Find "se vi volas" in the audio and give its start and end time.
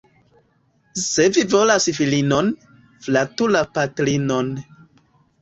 1.01-1.85